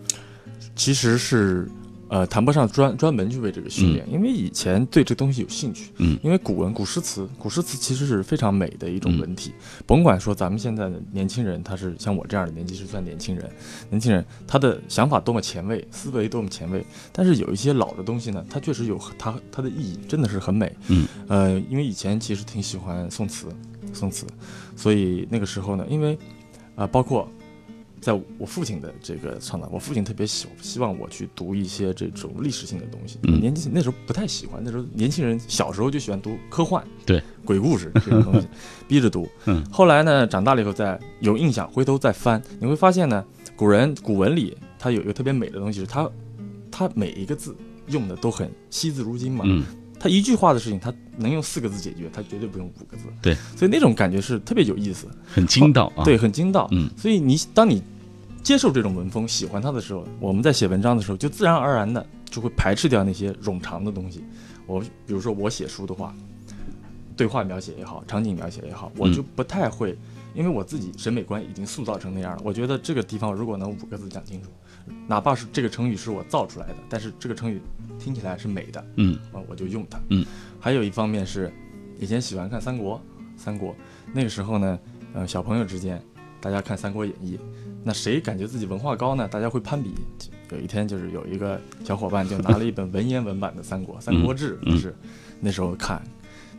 [0.76, 1.70] 其实是
[2.15, 5.91] 呃谈不上专专门去为这个训练，因为以前对这东西有兴趣。
[5.97, 9.51] 嗯因为古文、古诗词、古诗词其实是非常美的一嗯种文体。
[9.86, 13.51] 甭管说咱们现在的年轻人，他是像我这样的年纪是算年轻人，
[13.89, 20.73] 年轻人他的想法多么前卫，思维多么前卫，但是有一些老的东西呢，它确实有它它的意义，真的是很美。
[20.88, 23.47] 嗯，呃，因为以前其实挺喜欢宋词，
[23.91, 24.25] 宋词，
[24.78, 26.13] 所以那个时候呢，因为
[26.75, 27.30] 啊、呃包括
[28.01, 33.17] 在我父亲的这个倡导，我父亲特别希希望我去读一些这种历史性的东西。
[33.23, 38.47] 嗯年轻那时候不太喜欢，那时候年轻人小时候就喜欢读科幻，对，鬼故事这种东西，
[38.88, 39.27] 逼着读。
[39.45, 43.23] 嗯，后来呢，长大了以后再有印象，回头再翻，你会发现呢，
[43.55, 46.10] 古人古文里它有一个特别美的东西，是它
[46.71, 47.55] 它每一个字
[47.88, 49.43] 用的都很惜字如金嘛。
[49.47, 49.65] 嗯
[50.06, 53.06] 他一句话的事情，他能用四个字解决，他绝对不用五个字。
[53.24, 55.08] 对，所以那种感觉是特别有意思。
[55.26, 56.04] 很精到啊。
[56.04, 56.68] 对，很精到。
[56.74, 57.82] 嗯，所以你当你
[58.44, 64.24] 接受这种文风，喜欢它的时候，我们在写文章的时候，就自然而然的就会排斥掉那些冗长的东西。
[64.68, 66.15] 我比如说我写书的话，
[67.18, 69.98] 对话描写也好，场景描写也好，我就不太会，
[70.36, 72.41] 因为我自己审美观已经塑造成那样了。
[72.46, 74.50] 我觉得这个地方如果能五个字讲清楚，
[75.08, 77.62] 哪怕是这个成语是我造出来的，但是这个成语
[78.00, 80.00] 听起来是美的，嗯啊，我就用它。
[80.10, 80.26] 嗯，
[80.60, 81.52] 还有一方面是，
[82.00, 83.02] 以前喜欢看三国，
[83.38, 83.76] 三国
[84.13, 84.80] 那个时候呢，
[85.13, 86.02] 呃，小朋友之间
[86.39, 87.38] 大家看《三国演义》，
[87.84, 89.28] 那谁感觉自己文化高呢？
[89.28, 89.93] 大家会攀比。
[90.52, 94.95] 有一天就是有一个小伙伴就拿了一本文言文版的《三国》《三国志》，嗯就是
[95.39, 96.02] 那时候看。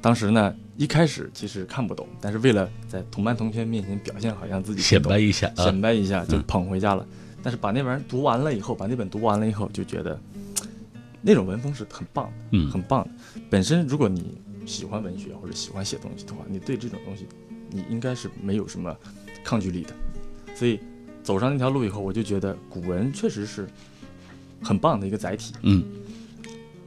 [0.03, 5.81] 当时呢，一开始其实看不懂，但是为了在同班同学面前表现好像自己显摆一下啊显。
[5.81, 7.07] 摆一下就嗯捧回家了。
[7.43, 10.19] 但是把那玩意儿读完了以后，把那本读完了以后，就觉得
[11.23, 13.11] 那种文风是很棒的，嗯很棒的。
[13.51, 17.27] 本身如果你喜欢文学或者喜欢写东西的话，你对这种东西
[17.71, 18.97] 你应该是没有什么
[19.45, 19.95] 抗拒力的。
[20.55, 20.81] 所以
[21.23, 23.69] 走上那条路以后，我就觉得古文确实是
[24.63, 25.55] 很棒的一个载体。
[25.63, 25.85] 嗯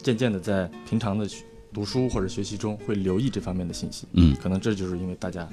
[0.01, 1.27] 渐渐的在平常的
[1.73, 4.07] 读书或者学习中会留意这方面的信息。
[4.13, 5.47] 嗯可能这就是因为大家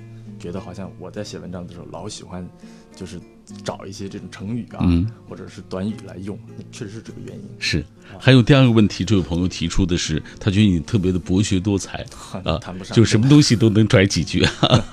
[0.46, 2.48] 觉得好像我在写文章的时候老喜欢
[2.94, 3.20] 就是
[3.64, 6.38] 找一些这种成语啊，嗯，或者是短语来用，
[6.70, 7.42] 确实是这个原因。
[7.58, 7.84] 是。
[8.16, 12.06] 还有第二个问题，这位朋友提出的是，他觉得你特别的博学多才
[12.44, 14.46] 啊，谈不上，就什么东西都能拽几句。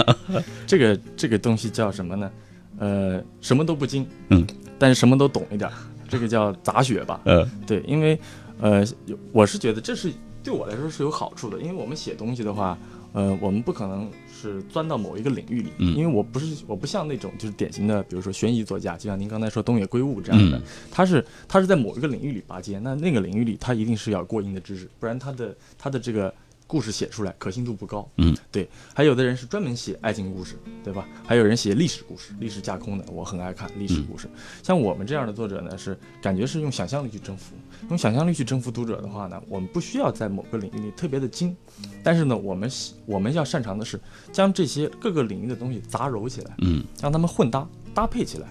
[0.66, 2.32] 这个这个东西叫什么呢？
[2.80, 4.44] 呃，什么都不精，嗯，
[4.80, 5.70] 但是什么都懂一点，
[6.10, 7.22] 这个叫杂学吧。
[7.26, 8.20] 呃，对，因为
[8.60, 10.12] 呃，有我是觉得这是
[10.44, 12.76] 对我来说是有好处的，因为我们写东西的话，
[13.14, 26.34] 呃，我们不可能是钻到某一个领域里，嗯因为我不是我不像那种就是典型的，比如说悬疑作家，就像您刚才说东野圭吾这样的，嗯他是他是在某一个领域里拔尖，那那个领域里他一定是要过硬的知识，不然他的他的这个
[26.74, 28.10] 故事写出来可信度不高。
[28.18, 28.68] 嗯，对。
[28.96, 31.08] 还有的人是专门写爱情故事，对吧？
[31.24, 34.28] 还有人写历史故事，历史架空的，我很爱看历史故事。
[34.64, 37.54] 像我们这样的作者呢，是感觉是用想象力去征服，
[37.90, 41.56] 用想象力去征服读者的话呢，我们不需要在某个领域里特别的精，
[42.04, 42.68] 但是呢，我们
[43.06, 46.56] 我们要擅长的是将这些各个领域的东西杂糅起来。
[46.58, 48.48] 嗯让他们混搭搭配起来。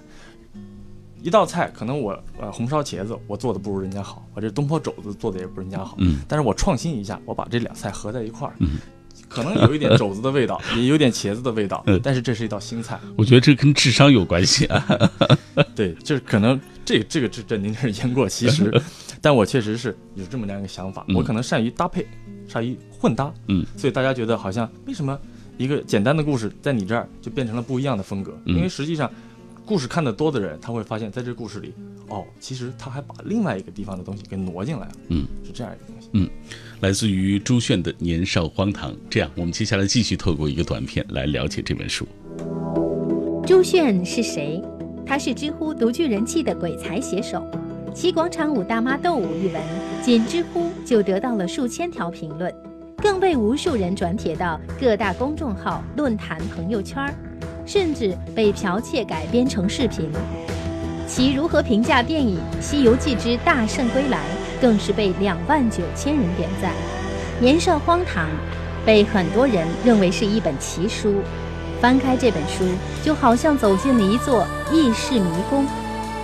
[1.23, 8.79] 一道菜可能我呃红烧茄子我做的不如人家好，我这东坡肘子做的也不如人家好，嗯但是我创新一下，我把这两菜合在一块儿，嗯
[9.29, 12.99] 可能有一点肘子的味道，也有点茄子的味道嗯，但是这是一道新菜。
[13.17, 14.85] 我觉得这跟智商有关系啊。
[15.75, 18.71] 对，就是可能这个这个这这您这是言过其实，
[19.23, 22.07] 但我确实是有这么样一个想法，嗯我可能善于搭配，
[22.49, 25.19] 善于混搭，嗯，所以大家觉得好像为什么
[25.57, 28.37] 一个简单的故事在你这儿就变成了不一样的风格？
[28.47, 29.11] 嗯因为实际上，
[29.73, 31.73] 故事看得多的人，他会发现在这故事里，
[32.11, 36.11] 哦，其实他还把另外一个地方的东西给挪进来了，嗯，是这样一个东西。
[36.13, 36.29] 嗯
[36.81, 38.93] 来自于朱炫的《年少荒唐》。
[39.09, 42.07] 这样，我们接下来继续透过一个短片来了解这本书。
[43.47, 44.63] 朱炫是谁？
[45.07, 47.43] 他是知乎独具人气的鬼才写手，
[47.95, 49.63] 其广场舞大妈斗舞一文，
[50.03, 52.55] 仅知乎就得到了数千条评论，
[52.99, 57.15] 更被无数人转帖到各大公众号、论坛、朋友圈儿，
[57.65, 60.11] 甚至被剽窃改编成视频。
[61.07, 64.19] 其如何评价电影《西游记之大圣归来》，
[64.61, 66.73] 更是被两万九千人点赞。
[67.41, 68.29] 年少荒唐，
[68.87, 71.17] 被很多人认为是一本奇书。
[71.81, 72.65] 翻开这本书，
[73.05, 75.67] 就好像走进了一座异世迷宫。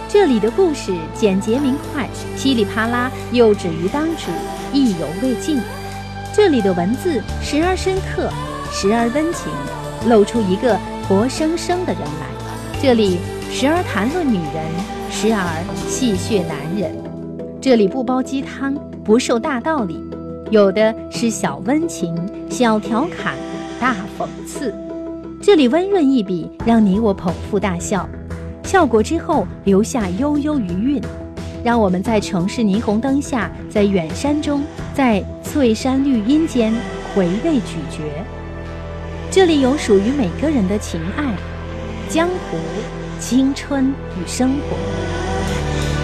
[0.09, 4.31] 这里的故事简洁明快，噼里啪啦又止于当主，
[4.72, 5.61] 意犹未尽。
[6.33, 8.33] 这里的文字时而深刻，
[8.70, 9.53] 时而温情，
[10.09, 12.27] 露出一个活生生的人来。
[12.83, 13.16] 这里
[13.51, 14.66] 时而谈论女人，
[15.11, 16.94] 时而戏谑男人。
[17.62, 19.99] 这里不煲鸡汤，不受大道理，
[20.51, 22.14] 有的是小温情、
[22.51, 23.35] 小调侃、
[23.81, 24.75] 大讽刺。
[25.40, 28.07] 这里温润一笔，让你我捧腹大笑，
[28.62, 31.03] 笑过之后留下悠悠余韵，
[31.64, 36.71] 让我们在城市霓虹灯下，在远山中，在翠山绿荫间
[37.14, 38.03] 回味咀嚼。
[39.30, 41.36] 这里有属于每个人的情爱、
[42.08, 42.56] 江湖、
[43.20, 45.97] 青春与生活。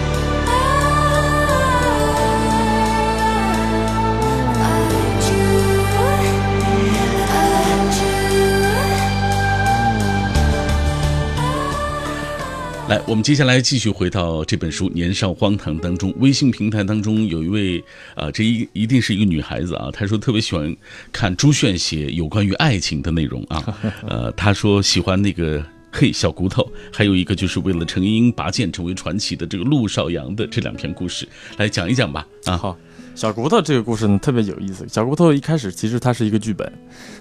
[12.87, 16.13] 来，我们接下来继续回到这本书《年少荒唐》当中。
[16.19, 20.75] 微信平台当中有一位啊、这一一定是一个女孩子啊，她说特别喜欢
[21.11, 23.79] 看朱炫写有关于爱情的内容啊。
[24.07, 25.63] 呃，她说喜欢那个。
[25.97, 32.27] 嘿，小骨头，还有一个就是为了程英拔剑成为传奇的这个陆少阳的这两篇故事，来讲一讲吧。
[32.43, 32.77] 啊，好，
[33.15, 34.85] 小骨头这个故事呢特别有意思。
[34.89, 36.69] 小骨头一开始其实它是一个剧本，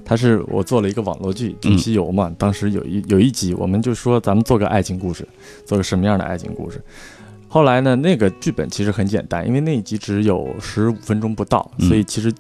[0.05, 2.35] 它是我做了一个网络剧《金西游》嘛。
[2.37, 5.27] 当时有一有一集，我们就说咱们做个爱情故事，
[5.65, 6.83] 做个什么样的爱情故事。
[7.47, 12.33] 后来呢，那个剧本其实很简单，因为那一集只有十五分钟不到，所以其实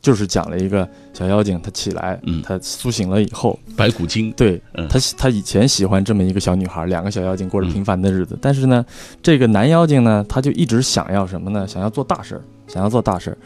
[0.00, 8.38] 就是讲了一个小妖精，她起来，嗯她苏醒了以后，白骨精，对嗯他喜他以前喜欢这么一个小女孩，两个小妖精过着嗯平凡的日子。
[8.40, 8.84] 但是呢，
[9.22, 11.66] 这个男妖精呢，他就一直想要什么呢？
[11.66, 13.38] 想要做大事儿，想要做大事儿。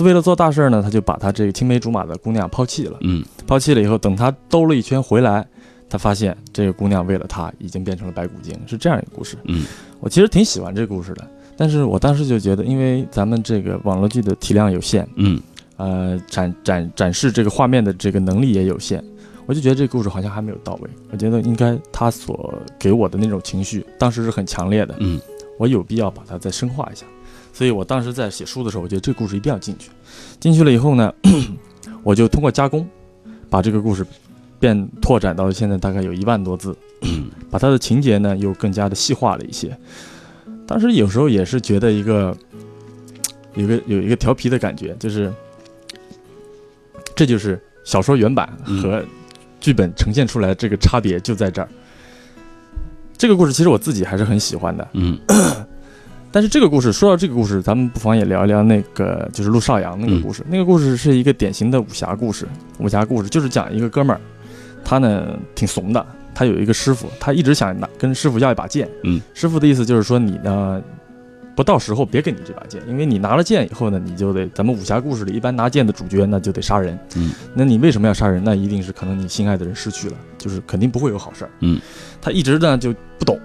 [0.00, 2.96] 为了做大事儿呢，他就把他这个青梅竹马的姑娘抛弃了。
[3.00, 5.46] 嗯抛弃了以后，等他兜了一圈回来，
[5.88, 9.36] 他发现这个姑娘为了他已经变成了白骨精，是这样一个故事。
[9.44, 9.64] 嗯
[10.00, 15.40] 我其实挺喜欢这个故事的，但是我当时就觉得，因为咱们这个网络剧的体量有限，嗯
[15.78, 19.02] 呃，展展展示这个画面的这个能力也有限，
[19.46, 20.90] 我就觉得这个故事好像还没有到位。
[21.10, 25.20] 我觉得应该他所给我的那种情绪，当时是很强烈的，嗯
[25.56, 27.06] 我有必要把它再深化一下。
[27.52, 29.90] 所以我当时在写书的时候，我觉得这个故事一定要进去。
[30.38, 31.12] 进去了以后呢，
[32.04, 32.86] 我就通过加工，
[33.48, 34.06] 把这个故事
[34.60, 39.76] 变拓展到现在大概有一万多字，嗯把它的情节呢又更加的细化了一些。
[40.66, 42.36] 当时有时候也是觉得一个
[43.54, 45.32] 有一个有一个调皮的感觉，就是
[47.18, 48.48] 这就是小说原版
[48.80, 49.04] 和
[49.58, 51.68] 剧本呈现出来的这个差别就在这儿。
[53.16, 55.18] 这个故事其实我自己还是很喜欢的，嗯
[56.30, 60.44] 但是这个故事说到这个故事，咱们不妨也聊一聊那个就是陆少阳那个故事。
[60.48, 62.46] 那个故事是一个典型的武侠故事，
[62.78, 64.20] 武侠故事就是讲一个哥们儿，
[64.84, 68.88] 他呢挺怂的，他有一个师傅，他一直想拿跟师傅要一把剑。
[69.02, 70.80] 嗯，师傅的意思就是说你呢，
[71.58, 78.40] 不到时候别给你这把剑，因为你拿了剑以后呢，你就得咱们武侠故事里一般拿剑的主角那就得杀人，嗯，那你为什么要杀人？
[78.44, 81.80] 那一定是可能你心爱的人失去了，就是肯定不会有好事儿，嗯，
[82.22, 83.36] 他一直呢就不懂，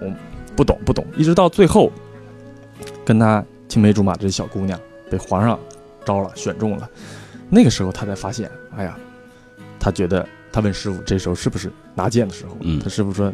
[0.54, 1.90] 不懂，不懂，一直到最后，
[3.04, 4.78] 跟他青梅竹马这小姑娘
[5.10, 5.58] 被皇上
[6.04, 6.88] 招了，选中了，
[7.50, 8.96] 那个时候他才发现，哎呀，
[9.80, 12.78] 他觉得他问师傅这时候是不是拿剑的时候，嗯。
[12.78, 13.32] 他师傅说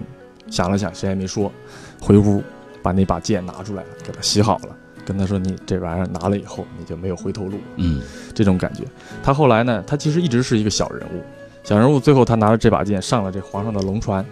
[0.51, 1.53] 想了想，谁也没说，
[2.01, 2.43] 回屋
[2.83, 7.59] 把那把剑拿出来了，给他洗好了，跟他说你这玩意儿拿了以后，你就没有回头路。
[7.77, 8.01] 嗯
[8.35, 8.85] 这种感觉。
[9.23, 11.23] 他后来呢，他其实一直是一个小人物，
[11.63, 14.25] 小人物最后他拿着这把剑上了这皇上的龙船。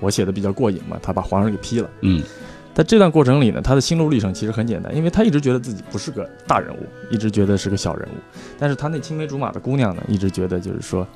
[0.00, 1.88] 我写的比较过瘾嘛，他把皇上给劈了。
[2.00, 2.22] 嗯
[2.74, 8.14] 在这段过程里呢，他的心路历程其实很简单，因为他一直觉得自己不是个大人物，一直觉得是个小人物。
[8.58, 11.06] 但是他那青梅竹马的姑娘呢，一直觉得就是说，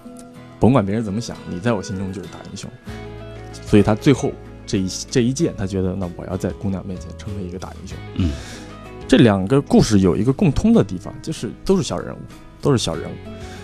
[0.61, 2.71] 甭管别人怎么想，你在我心中就是大英雄。
[3.65, 4.31] 所以他最后
[4.67, 7.97] 这一这一剑，他觉得那我要在姑娘面前成为一个大英雄。
[8.17, 8.31] 嗯，
[9.07, 12.19] 这两个故事有一个共通的地方，就是都是小人物，
[12.61, 13.15] 都是小人物，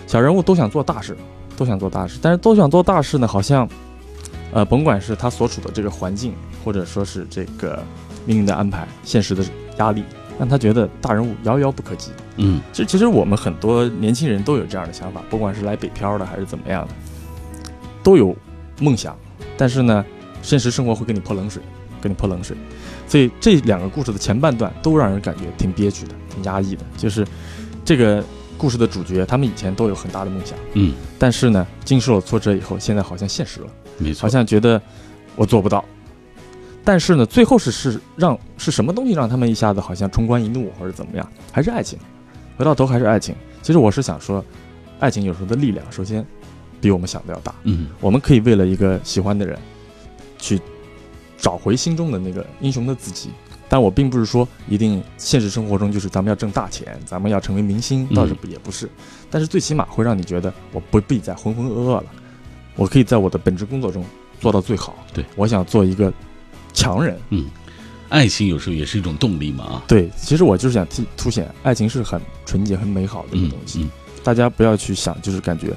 [0.07, 1.15] 小人物都想做大事，
[1.57, 3.67] 都想做大事，但是都想做大事呢，好像，
[4.53, 7.83] 呃，甭管是他所处的这个环境，或者说是这个
[8.25, 9.43] 命运的安排、现实的
[9.77, 10.03] 压力，
[10.39, 12.11] 让他觉得大人物遥遥不可及。
[12.37, 16.93] 嗯这其实我们很多年轻人都有这样的想法，不管是来北漂的还是怎么样的，
[18.01, 18.35] 都有
[18.79, 19.15] 梦想，
[19.57, 20.03] 但是呢，
[20.43, 21.59] 现实生活会给你泼冷水，
[21.99, 22.55] 给你泼冷水。
[23.07, 26.83] 所以这两个故事的前半段都让人感觉挺憋屈的，挺压抑的。
[26.95, 27.25] 就是
[27.83, 28.23] 这个
[28.57, 34.79] 故事的主角，他们以前都有很大的梦想，嗯，但是呢，经受了挫折以后，现在好像现实了，没错，好像觉得
[35.35, 35.83] 我做不到。
[36.85, 41.25] 但是呢，最后是是让是什么东西让他们一下子好像冲冠一怒或者怎么样？
[41.51, 41.97] 还是爱情，
[42.57, 43.33] 回到头还是爱情。
[43.61, 44.43] 其实我是想说，
[44.99, 46.25] 爱情有时候的力量，首先
[46.81, 47.55] 比我们想的要大。
[47.63, 49.57] 嗯我们可以为了一个喜欢的人，
[50.43, 50.59] 去
[51.37, 53.29] 找回心中的那个英雄的自己。
[53.69, 58.89] 但我并不是说一定现实生活中就是咱们要挣大钱，咱们要成为明星，倒是不也不是。
[59.31, 62.05] 但是最起码会让你觉得我不必再浑浑噩噩了，
[62.75, 64.05] 我可以在我的本职工作中
[64.41, 64.93] 做到最好。
[65.13, 66.13] 对我想做一个
[66.73, 67.17] 强人。
[67.29, 67.49] 嗯，
[68.09, 73.81] 爱情有时候也是一种动力嘛啊，对，其实我就是想凸凸显爱情是很纯洁、很美好的一嗯个东西。
[73.81, 73.91] 嗯
[74.23, 75.73] 大家不要去想，就是感觉，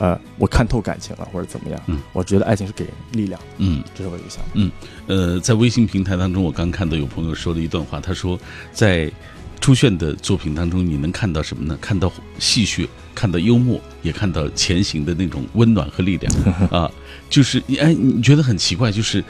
[0.00, 1.80] 呃，我看透感情了或者怎么样。
[1.86, 3.84] 嗯，我觉得爱情是给人力量，嗯。
[3.94, 4.74] 这是我的一个想法。
[5.06, 8.40] 呃，在微信平台当中，我刚看到有朋友说了一段话，他说，
[8.72, 9.12] 在
[9.60, 11.76] 朱炫的作品当中，你能看到什么呢？
[11.82, 16.34] 看到戏谑，看到幽默，也看到前行的那种温暖和力量
[16.72, 16.90] 啊。
[17.28, 19.22] 就是哎，你觉得很奇怪，就是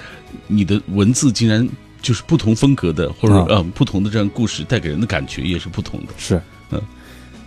[0.46, 1.68] 你的文字竟然
[2.00, 6.12] 就是不同风格的，或者啊呃不同的这样故事带给人的感觉也是不同的。
[6.16, 6.80] 是，嗯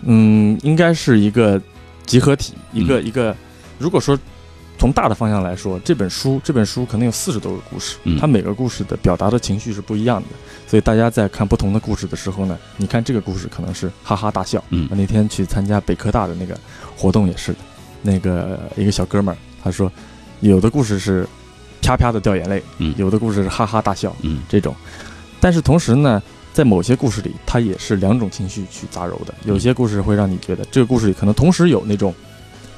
[0.05, 1.59] 嗯，应该是一个
[2.05, 3.35] 集合体，一个、一个。
[3.79, 4.17] 如果说
[4.77, 10.27] 从大的方向来说，这本书这本书可能有四十多个故事，嗯它每个故事的表达的情绪是不一样的，
[10.67, 14.63] 所以大家在看不同的故事的时候呢，你看这个故事可能是哈哈大笑。
[14.69, 16.57] 嗯我那天去参加北科大的那个
[16.97, 17.59] 活动也是的，
[18.01, 19.91] 那个一个小哥们儿他说，
[20.41, 21.27] 有的故事是
[21.81, 24.75] 啪啪的掉眼泪，嗯有的故事是哈哈大笑，嗯这种。
[25.39, 26.21] 但是同时呢，
[26.53, 29.33] 在某些故事里，它也是两种情绪去杂糅的。
[29.43, 32.13] 有些故事会让你觉得这个故事里可能同时有那种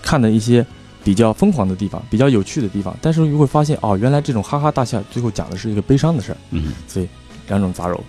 [0.01, 0.65] 看的一些
[1.03, 7.07] 比较疯狂的地方，比较有趣的地方，但是又会发现哦，原来这种哈哈大笑最后讲的是一个悲伤的事儿，嗯所以
[7.47, 7.99] 两种杂糅。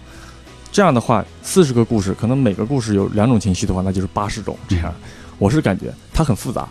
[0.70, 4.56] 这样的话，四十个故事，可能每个故事有两种情绪的话，那就是八十种。
[4.68, 4.94] 这样，
[5.38, 6.68] 我是感觉它很复杂。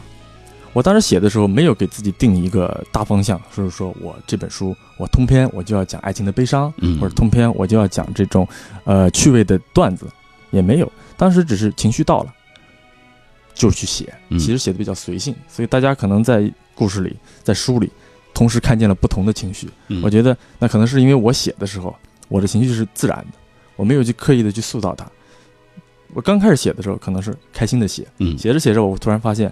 [0.76, 8.46] 我当时写的时候没有给自己定一个大方向，就是说我这本书我通篇我就要讲爱情的悲伤，嗯，或者通篇我就要讲这种
[8.84, 10.06] 呃趣味的段子，
[10.52, 10.92] 也没有。
[11.16, 12.34] 当时只是情绪到了，
[13.54, 14.14] 就去写。
[14.28, 17.90] 嗯其实写的比较随性，所以大家可能在故事里、在书里，
[18.34, 19.70] 同时看见了不同的情绪。
[19.88, 21.96] 嗯我觉得那可能是因为我写的时候，
[22.28, 23.38] 我的情绪是自然的，
[23.78, 25.10] 我没有去刻意的去塑造它。
[26.14, 29.52] 我刚开始写的时候，可能是开心的写，嗯写着写着，我突然发现，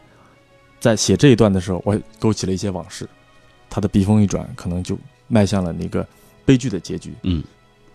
[0.83, 3.07] 在写这一段的时候，我勾起了一些往事，
[3.69, 6.05] 他的笔锋一转，可能就迈向了那个
[6.43, 7.13] 悲剧的结局。
[7.21, 7.41] 嗯，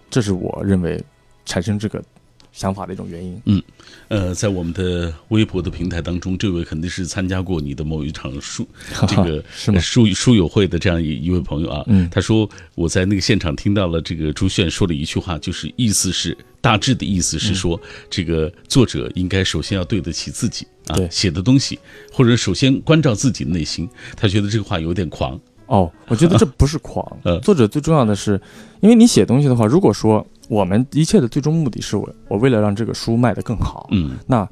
[0.09, 0.98] 这是我认为
[1.44, 2.03] 产生这个
[2.51, 3.42] 想法的一种原因。
[3.44, 3.62] 嗯
[4.09, 8.66] 呃，在我们的微博的平台当中，这位肯定是参加过你的某一场书
[9.07, 9.44] 这个？
[9.79, 21.79] 书书友会的这样一一位朋友啊，嗯他说我在那个现场听到了这个朱炫说了一句话，就是意思是大致的意思是说，这个作者应该首先要对得起自己啊对，写的东西，
[22.12, 23.88] 或者首先关照自己的内心。
[24.16, 27.38] 他觉得这个话有点狂，哦，我觉得这不是狂呃。
[27.44, 28.40] 作者最重要的是，
[28.81, 34.48] 因为你写东西的话，如果说我们一切的最终目的是我我为了让这个书卖得更好，嗯那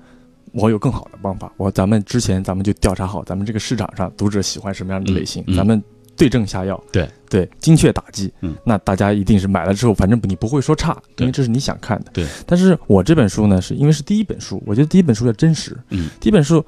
[0.53, 1.53] 我有更好的方法。
[1.57, 5.83] 我咱们之前咱们就调查好咱们这个市场上读者喜欢什么样的类型，嗯嗯咱们
[6.17, 6.83] 对症下药。
[6.91, 12.11] 对，对，精确打击，嗯，那大家一定是买了之后，反正你不会说差，因为这是你想看的。
[12.13, 15.77] 对，但是我这本书呢，是因为是第一本书，我觉得第一本书要真实。
[15.91, 16.65] 嗯，第一本书，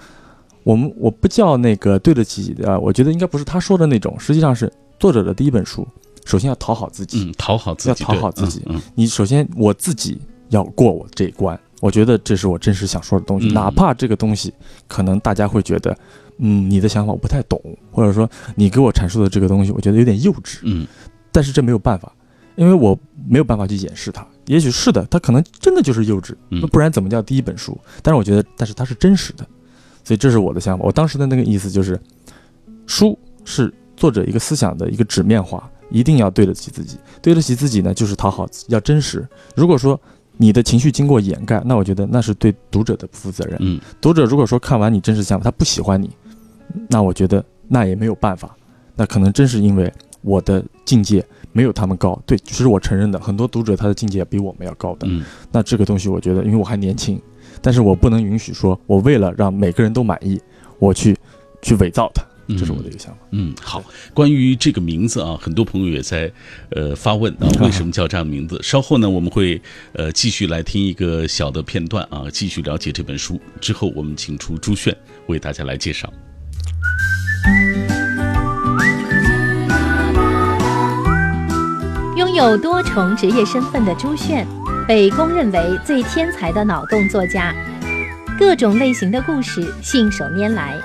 [0.62, 5.86] 我们我不叫那个对得起啊，我觉得应该不是他说的那种，实际上是作者的第一本书，
[6.26, 8.62] 首先要讨好自己，嗯，讨好自己，要讨好自己。
[8.66, 10.20] 嗯，你首先我自己
[10.50, 13.54] 要过我这一关，我觉得这是我真实想说的东西，嗯。
[13.54, 14.52] 哪怕这个东西
[14.86, 15.96] 可能大家会觉得，
[16.38, 17.60] 嗯，你的想法我不太懂，
[17.90, 20.58] 或者说你给我阐述的这个东西，我觉得有点幼稚。
[20.62, 20.86] 嗯，
[21.30, 22.12] 但是这没有办法，
[22.56, 24.26] 因为我没有办法去掩饰它。
[24.46, 26.34] 也许是的，它可能真的就是幼稚，
[26.68, 27.78] 不然怎么叫第一本书？
[28.02, 29.46] 但是我觉得，但是它是真实的，
[30.04, 30.84] 所以这是我的想法。
[30.84, 32.00] 我当时的那个意思就是，
[32.86, 36.96] 书是作者一个思想的一个纸面化，一定要对得起自己。
[37.20, 39.26] 对得起自己呢，就是讨好要真实。
[39.54, 40.00] 如果说
[40.38, 43.56] 你的情绪经过掩盖，那我觉得那是对读者的不负责任。
[43.60, 46.08] 嗯，读者如果说看完你真实想法，他不喜欢你，
[46.88, 48.56] 那我觉得那也没有办法，
[48.94, 49.92] 那可能真是因为
[50.22, 52.20] 我的境界没有他们高。
[52.26, 55.06] 对，其实我承认的，很多读者他的境界比我们要高的。
[55.08, 57.20] 嗯，那这个东西，我觉得因为我还年轻，
[57.62, 60.40] 但是我不能允许说我为了让每个人都满意，
[60.78, 61.16] 我去
[61.62, 62.22] 去伪造它，
[62.56, 63.20] 这是我的一个想法。
[63.30, 63.82] 嗯，好。
[64.12, 66.30] 关于这个名字啊，很多朋友也在
[66.70, 68.60] 呃发问啊，为什么叫这样名字？
[68.62, 69.60] 稍后呢，我们会
[69.92, 73.40] 呃继续来听一个小的片段啊，继续了解这本书。
[73.60, 74.96] 之后我们请出朱炫
[75.26, 76.12] 为大家来介绍。
[82.16, 84.46] 拥有多重职业身份的朱炫，
[84.86, 87.54] 被公认为最天才的脑洞作家，
[88.38, 90.76] 各种类型的故事信手拈来。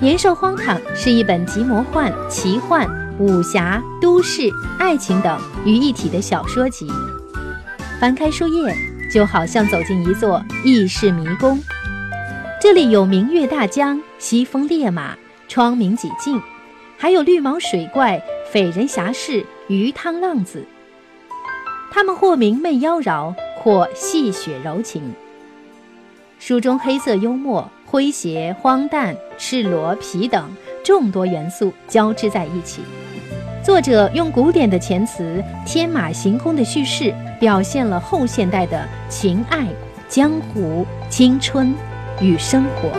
[0.00, 2.88] 年兽荒唐》是一本集魔幻、奇幻、
[3.18, 6.90] 武侠、都市、爱情等于一体的小说集。
[8.00, 8.74] 翻开书页，
[9.12, 11.62] 就好像走进一座异世迷宫。
[12.62, 16.40] 这里有明月大江、西风烈马、窗明几净，
[16.96, 20.64] 还有绿毛水怪、匪人侠士、鱼汤浪子。
[21.90, 25.02] 他们或明媚妖娆，或戏谑柔情。
[26.38, 30.48] 书中黑色幽默、诙谐、荒诞、赤裸、皮等
[30.84, 32.82] 众多元素交织在一起。
[33.64, 39.66] 作者用古典的遣词、天马行空的叙事，表现了后现代的情爱、
[40.08, 41.74] 江湖、青春
[42.22, 42.92] 与生活。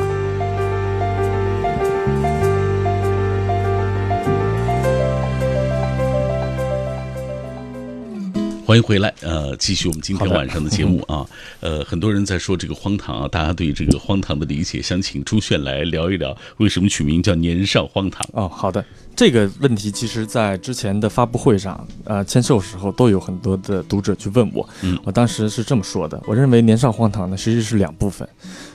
[8.65, 11.25] 欢迎回来，呃，继续我们今天晚上的节目啊。
[11.59, 18.27] 呃，很多人在说这个荒唐啊，大家对于这个荒唐的理解，想请朱炫来聊一聊，为什么取名叫年少荒唐？
[18.33, 18.83] 哦，好的，
[19.15, 24.97] 这个问题其实在之前的发布会上，呃，签售时候都有很多的读者去问我，嗯。
[25.03, 28.27] 我当时是这么说的，我认为年少荒唐呢，其实是两部分，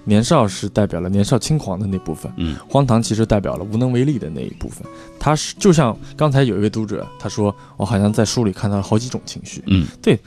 [0.05, 2.57] 年少是代表了年少轻狂的那部分，嗯。
[2.69, 4.87] 荒唐其实代表了无能为力的那一部分。
[5.19, 9.87] 它是就像刚才有一位读者他说，我好像在书里看到了好几种情绪，嗯。
[10.01, 10.19] 对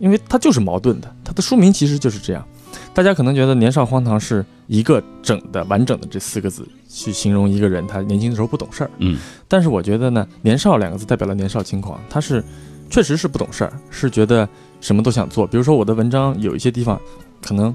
[0.00, 2.44] 因为它就是矛盾的，它的书名其实就是这样。
[2.92, 6.66] 大家可能觉得年少荒唐是一个整的完整的这四个字
[6.96, 9.18] 去形容一个人他年轻的时候不懂事儿，嗯
[9.48, 12.42] 但是我觉得呢，年少两个字代表了年少轻狂，他是
[12.88, 14.48] 确实是不懂事儿，是觉得
[14.80, 15.44] 什么都想做。
[15.44, 17.00] 比如说我的文章有一些地方，
[17.42, 17.74] 可能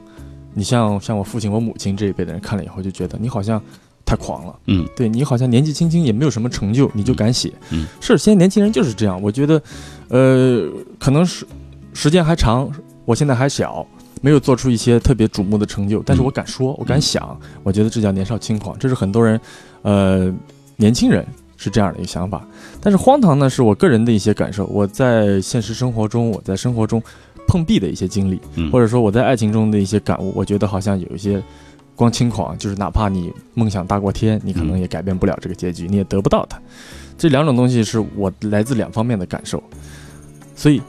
[0.54, 3.62] 你像像我父亲、我母亲这一辈的人看了以后就觉得你好像
[4.06, 9.22] 太狂了，嗯对你好像年纪轻轻也没有什么成就，你就敢写，嗯是现在年轻人就是这样。
[9.22, 9.62] 我觉得，
[10.08, 11.46] 呃，可能是
[11.94, 12.72] 时间还长，
[13.04, 13.86] 我现在还小。
[14.22, 19.40] 没有做出一些特别瞩目的成就，但是我敢说，我敢想，我觉得这叫年少轻狂，这是很多人，
[19.82, 20.34] 呃，
[20.78, 21.26] 年轻人
[21.58, 22.46] 是这样的一个想法。
[22.82, 27.02] 但是荒唐呢，是我个人的一些感受，我在现实生活中，我在生活中
[27.48, 31.42] 碰壁的一些经历，嗯，或者说我在爱情中的一些感悟，我觉得好像有一些
[31.96, 36.60] 光轻狂，就是哪怕你梦想大过天，你可能也改变不了这个结局，你也得不到它。
[37.18, 39.62] 这两种东西是我来自两方面的感受，
[40.56, 40.82] 所以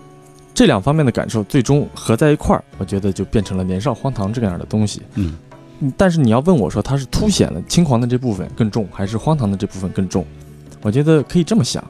[0.60, 5.00] 这两方面的感受最终合在一块儿，我觉得就变成了年少荒唐这样的东西。
[5.14, 5.34] 嗯
[5.78, 10.22] 嗯，但是你要问我说，它是凸显了轻狂的这部分更重，还是荒唐的这部分更重？
[10.82, 11.82] 我觉得可以这么想：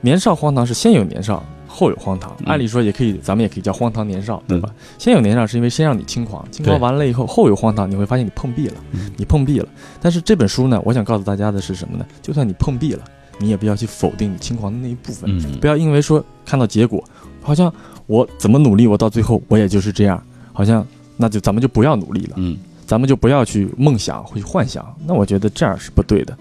[0.00, 2.34] 年少荒唐是先有年少，后有荒唐。
[2.40, 4.68] 嗯按理说也可以，咱们也可以叫荒唐年少，对吧？
[4.98, 9.68] 先有年少是因为先让你轻狂，轻狂完了以后，后有荒唐，你会发现你碰壁了，嗯你碰壁了。
[10.00, 12.04] 但是这本书呢，我想告诉大家的是什么呢？
[12.20, 13.04] 就算你碰壁了，
[13.38, 17.02] 你也不要去否定你轻狂的那一部分，嗯不要因为说看到结果，
[17.42, 17.72] 好像
[18.06, 20.22] 我怎么努力，我到最后我也就是这样，
[20.52, 22.34] 好像那就咱们就不要努力了。
[22.36, 22.56] 嗯
[22.86, 26.36] 咱们就不要去梦想或去幻想，那我觉得这样是不对的。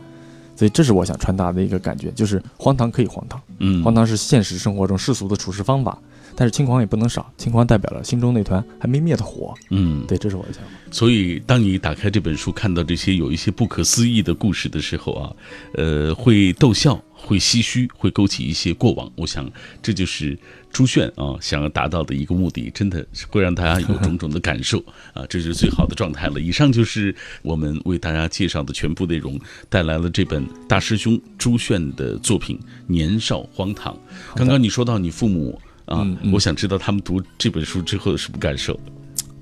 [0.57, 5.97] 所以这是我想传达的一个感觉，就是荒唐可以荒唐，嗯，荒唐是现实生活中世俗的处事方法，
[6.35, 9.53] 但是轻狂也不能少，轻狂代表了心中那团还没灭的火。
[9.69, 10.69] 嗯，对，这是我的想法。
[10.91, 15.35] 所以，当你打开这本书，看到这些有一些不可思议的故事的时候啊，
[15.73, 19.11] 呃，会逗笑，会唏嘘，会勾起一些过往。
[19.15, 19.49] 我想
[19.81, 20.37] 这就是
[20.71, 24.77] 朱炫啊想要达到的一个目的，真的会让大家有种种的感受
[25.13, 26.39] 啊， 这是最好的状态了。
[26.39, 32.55] 以上就是我们为大家介绍的全部内容，带来了这本大师兄朱炫的作品
[32.85, 33.93] 《年少荒唐》。
[34.35, 35.59] 刚刚你说到你父母
[35.93, 38.79] 啊，我想知道他们读这本书之后有什么感受？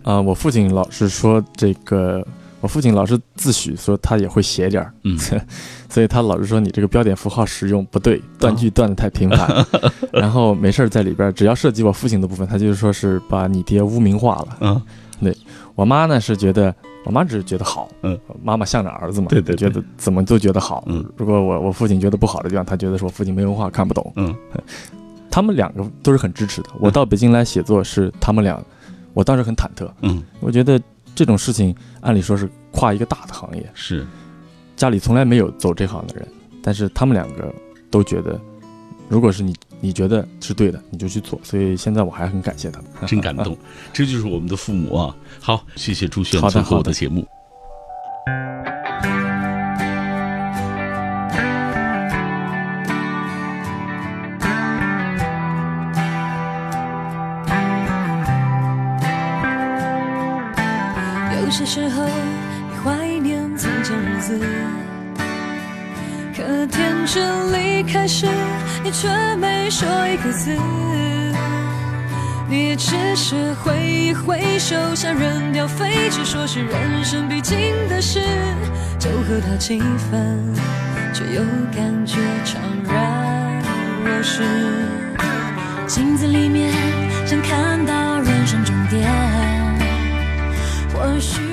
[0.03, 2.25] 啊，我父亲老是说这个。
[2.59, 5.17] 我父亲老是自诩说他也会写点儿，嗯，
[5.89, 9.65] 所以他老是说你这个标点符号使用不对，断句断的太频繁，
[10.13, 14.81] 然后没事儿在里边只要涉及我父亲的部分，他就说是把你爹污名化了，嗯，
[15.23, 15.35] 对
[15.73, 16.71] 我妈呢是觉得
[17.03, 24.35] 我妈只是觉得好，嗯，妈妈向着儿子嘛，对对，觉得怎么都觉得好，嗯，如果我我父亲觉得不好的地方，他觉得说我父亲没文化看不懂，嗯，
[25.31, 26.69] 他们两个都是很支持的。
[26.79, 28.63] 我到北京来写作是他们俩，
[29.13, 30.79] 我当时很忐忑，嗯，我觉得。
[31.13, 34.07] 这种事情，按理说是跨一个大的行业，是
[34.77, 36.25] 家里从来没有走这行的人，
[36.63, 37.53] 但是他们两个
[37.91, 38.39] 都觉得，
[39.09, 41.37] 如果是你你觉得是对的，你就去做。
[41.43, 43.57] 所以现在我还很感谢他们， 真感动。
[43.91, 45.13] 这就是我们的父母啊！
[45.41, 47.19] 好，谢谢朱轩做客我的节目。
[47.19, 48.70] 有
[61.51, 64.39] 些时候，你怀念从前日子，
[66.33, 68.25] 可天真离开时，
[68.81, 70.57] 你却没说一个字。
[72.47, 77.57] 你只是挥一挥手，像扔掉废纸，说是人生必经
[77.89, 78.21] 的事，
[78.97, 79.79] 就和他气
[80.09, 80.53] 愤，
[81.13, 81.41] 却又
[81.75, 82.55] 感觉怅
[82.87, 83.61] 然
[84.05, 84.41] 若失。
[85.85, 86.73] 镜子里面
[87.25, 89.50] 想看到人生终点。
[91.01, 91.50] 或许。